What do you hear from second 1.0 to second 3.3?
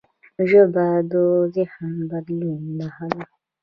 د ذهن د بدلون نښه ده.